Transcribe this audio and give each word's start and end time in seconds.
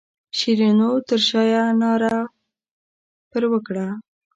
شیرینو 0.37 0.91
تر 1.07 1.19
شایه 1.27 1.63
ناره 1.81 2.17
پر 3.29 3.43
وکړه. 3.51 3.87